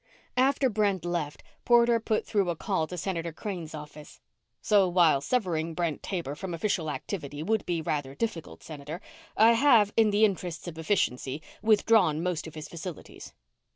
[0.35, 4.19] After Brent left, Porter put through a call to Senator Crane's office."...
[4.63, 8.99] so, while severing Brent Taber from official activity would be rather difficult, Senator,
[9.37, 13.33] I have, in the interests of efficiency, withdrawn most of his facilities."